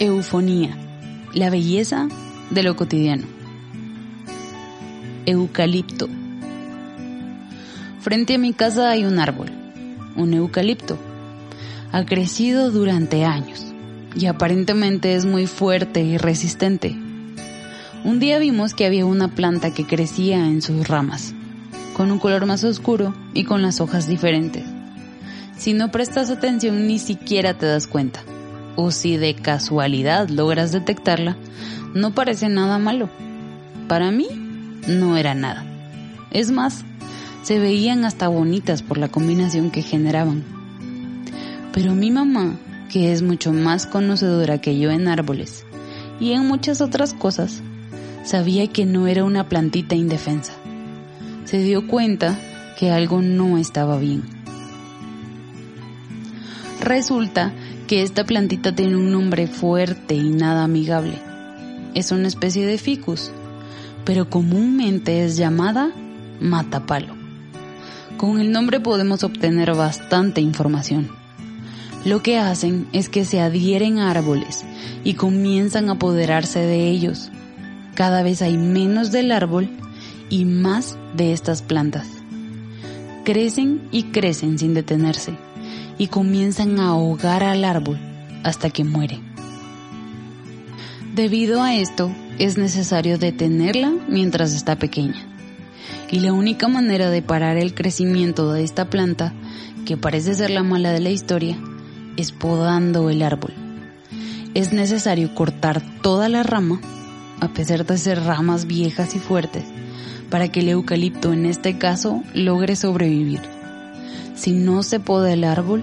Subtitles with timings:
[0.00, 0.76] Eufonía,
[1.34, 2.06] la belleza
[2.50, 3.26] de lo cotidiano.
[5.26, 6.08] Eucalipto.
[7.98, 9.50] Frente a mi casa hay un árbol,
[10.14, 10.96] un eucalipto.
[11.90, 13.74] Ha crecido durante años
[14.14, 16.96] y aparentemente es muy fuerte y resistente.
[18.04, 21.34] Un día vimos que había una planta que crecía en sus ramas,
[21.94, 24.62] con un color más oscuro y con las hojas diferentes.
[25.56, 28.22] Si no prestas atención ni siquiera te das cuenta
[28.80, 31.36] o si de casualidad logras detectarla,
[31.94, 33.10] no parece nada malo.
[33.88, 34.28] Para mí,
[34.86, 35.66] no era nada.
[36.30, 36.84] Es más,
[37.42, 40.44] se veían hasta bonitas por la combinación que generaban.
[41.72, 42.56] Pero mi mamá,
[42.88, 45.66] que es mucho más conocedora que yo en árboles
[46.20, 47.62] y en muchas otras cosas,
[48.22, 50.52] sabía que no era una plantita indefensa.
[51.46, 52.38] Se dio cuenta
[52.78, 54.22] que algo no estaba bien.
[56.80, 57.52] Resulta
[57.88, 61.18] que esta plantita tiene un nombre fuerte y nada amigable.
[61.94, 63.32] Es una especie de ficus,
[64.04, 65.90] pero comúnmente es llamada
[66.38, 67.16] matapalo.
[68.18, 71.08] Con el nombre podemos obtener bastante información.
[72.04, 74.64] Lo que hacen es que se adhieren a árboles
[75.02, 77.30] y comienzan a apoderarse de ellos.
[77.94, 79.70] Cada vez hay menos del árbol
[80.28, 82.06] y más de estas plantas.
[83.24, 85.47] Crecen y crecen sin detenerse
[85.98, 87.98] y comienzan a ahogar al árbol
[88.44, 89.20] hasta que muere.
[91.14, 95.26] Debido a esto, es necesario detenerla mientras está pequeña.
[96.10, 99.32] Y la única manera de parar el crecimiento de esta planta,
[99.84, 101.58] que parece ser la mala de la historia,
[102.16, 103.52] es podando el árbol.
[104.54, 106.80] Es necesario cortar toda la rama,
[107.40, 109.64] a pesar de ser ramas viejas y fuertes,
[110.30, 113.57] para que el eucalipto en este caso logre sobrevivir.
[114.38, 115.82] Si no se poda el árbol,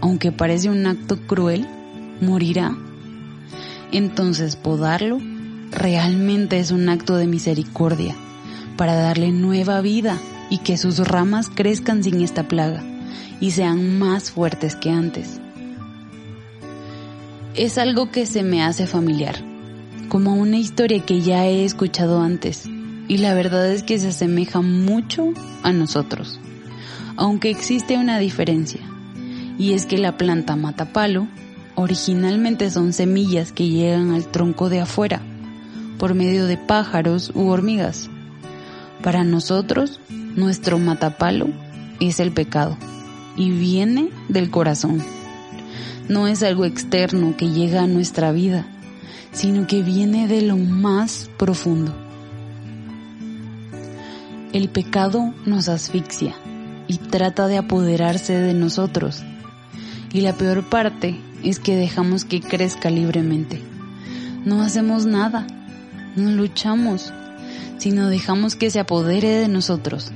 [0.00, 1.68] aunque parece un acto cruel,
[2.22, 2.74] morirá.
[3.92, 5.20] Entonces podarlo
[5.70, 8.16] realmente es un acto de misericordia
[8.78, 12.82] para darle nueva vida y que sus ramas crezcan sin esta plaga
[13.38, 15.38] y sean más fuertes que antes.
[17.54, 19.36] Es algo que se me hace familiar,
[20.08, 22.64] como una historia que ya he escuchado antes,
[23.08, 26.40] y la verdad es que se asemeja mucho a nosotros
[27.20, 28.80] aunque existe una diferencia,
[29.58, 31.28] y es que la planta matapalo
[31.74, 35.20] originalmente son semillas que llegan al tronco de afuera
[35.98, 38.08] por medio de pájaros u hormigas.
[39.02, 40.00] Para nosotros,
[40.34, 41.48] nuestro matapalo
[42.00, 42.78] es el pecado
[43.36, 45.02] y viene del corazón.
[46.08, 48.66] No es algo externo que llega a nuestra vida,
[49.32, 51.94] sino que viene de lo más profundo.
[54.54, 56.34] El pecado nos asfixia,
[56.90, 59.22] y trata de apoderarse de nosotros.
[60.12, 63.62] Y la peor parte es que dejamos que crezca libremente.
[64.44, 65.46] No hacemos nada,
[66.16, 67.12] no luchamos,
[67.78, 70.10] sino dejamos que se apodere de nosotros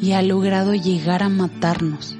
[0.00, 2.14] y ha logrado llegar a matarnos.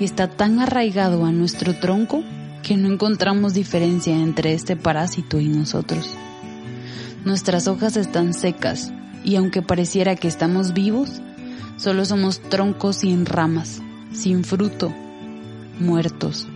[0.00, 2.24] Y está tan arraigado a nuestro tronco
[2.64, 6.10] que no encontramos diferencia entre este parásito y nosotros.
[7.24, 8.92] Nuestras hojas están secas
[9.22, 11.22] y aunque pareciera que estamos vivos,
[11.80, 13.80] Solo somos troncos sin ramas,
[14.12, 14.92] sin fruto,
[15.78, 16.46] muertos.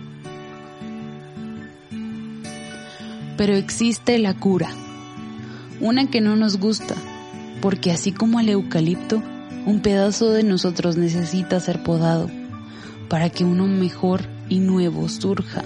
[3.35, 4.69] Pero existe la cura,
[5.81, 6.93] una que no nos gusta,
[7.59, 9.23] porque así como el eucalipto,
[9.65, 12.29] un pedazo de nosotros necesita ser podado
[13.09, 15.63] para que uno mejor y nuevo surja.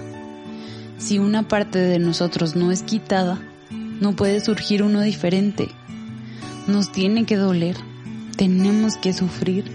[0.99, 3.41] Si una parte de nosotros no es quitada,
[3.99, 5.67] no puede surgir uno diferente.
[6.65, 7.88] Nos tiene que doler
[8.39, 9.65] tenemos que sufrir.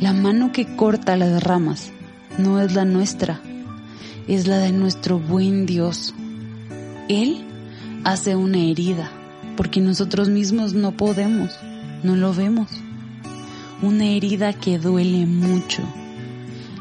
[0.00, 1.92] La mano que corta las ramas
[2.38, 3.42] no es la nuestra,
[4.26, 6.14] es la de nuestro buen Dios.
[7.10, 7.44] Él
[8.02, 9.10] hace una herida
[9.58, 11.58] porque nosotros mismos no podemos,
[12.02, 12.68] no lo vemos.
[13.82, 15.82] Una herida que duele mucho.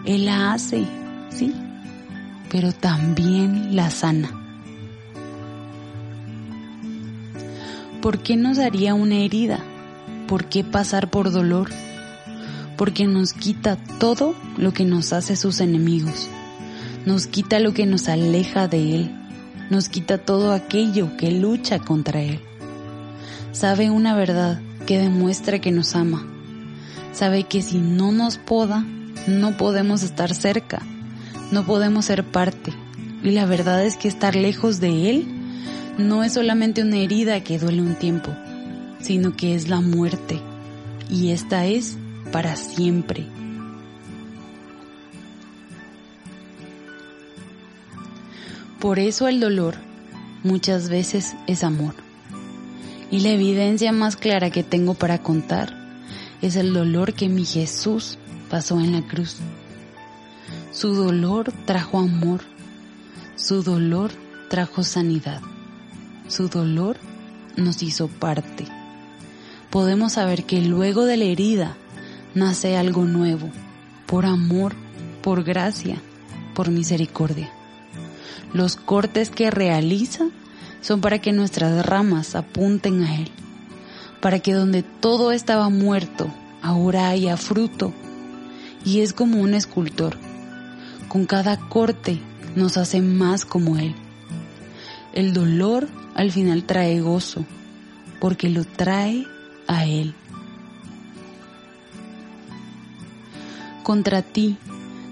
[0.06, 0.86] Él la hace,
[1.30, 1.54] sí,
[2.50, 4.32] pero también la sana.
[8.02, 9.60] ¿Por qué nos haría una herida?
[10.28, 11.70] ¿Por qué pasar por dolor?
[12.78, 16.28] Porque nos quita todo lo que nos hace sus enemigos.
[17.06, 19.16] Nos quita lo que nos aleja de Él.
[19.70, 22.40] Nos quita todo aquello que lucha contra Él.
[23.52, 26.26] Sabe una verdad que demuestra que nos ama.
[27.14, 28.84] Sabe que si no nos poda,
[29.28, 30.82] no podemos estar cerca.
[31.52, 32.74] No podemos ser parte.
[33.24, 35.28] Y la verdad es que estar lejos de Él
[36.00, 38.36] no es solamente una herida que duele un tiempo
[39.06, 40.42] sino que es la muerte,
[41.12, 41.96] y esta es
[42.32, 43.28] para siempre.
[48.80, 49.76] Por eso el dolor
[50.44, 51.94] muchas veces es amor.
[53.12, 55.76] Y la evidencia más clara que tengo para contar
[56.42, 58.18] es el dolor que mi Jesús
[58.50, 59.38] pasó en la cruz.
[60.72, 62.42] Su dolor trajo amor,
[63.36, 64.10] su dolor
[64.50, 65.42] trajo sanidad,
[66.28, 66.98] su dolor
[67.56, 68.66] nos hizo parte.
[69.76, 71.76] Podemos saber que luego de la herida
[72.34, 73.50] nace algo nuevo,
[74.06, 74.74] por amor,
[75.22, 76.02] por gracia,
[76.54, 77.52] por misericordia.
[78.54, 80.30] Los cortes que realiza
[80.80, 83.30] son para que nuestras ramas apunten a Él,
[84.22, 87.92] para que donde todo estaba muerto, ahora haya fruto.
[88.86, 90.16] Y es como un escultor.
[91.10, 92.22] Con cada corte
[92.56, 93.94] nos hace más como Él.
[95.12, 97.44] El dolor al final trae gozo,
[98.22, 99.28] porque lo trae
[99.68, 100.14] a Él.
[103.84, 104.58] Contra ti,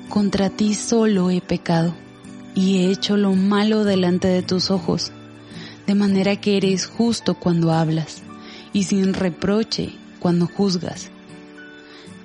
[0.09, 1.93] contra ti solo he pecado
[2.55, 5.11] y he hecho lo malo delante de tus ojos,
[5.87, 8.23] de manera que eres justo cuando hablas
[8.73, 11.09] y sin reproche cuando juzgas.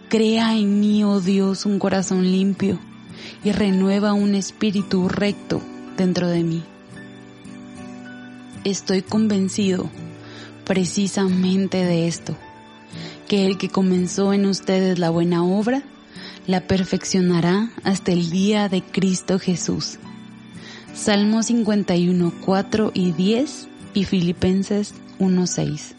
[0.08, 2.78] Crea en mí, oh Dios, un corazón limpio
[3.44, 5.60] y renueva un espíritu recto
[5.96, 6.62] dentro de mí.
[8.64, 9.90] Estoy convencido
[10.68, 12.36] precisamente de esto,
[13.26, 15.82] que el que comenzó en ustedes la buena obra,
[16.46, 19.98] la perfeccionará hasta el día de Cristo Jesús.
[20.94, 25.94] Salmo 51, 4 y 10 y Filipenses 1, 6.